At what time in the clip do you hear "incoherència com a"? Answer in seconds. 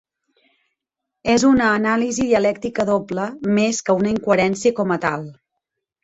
4.13-4.99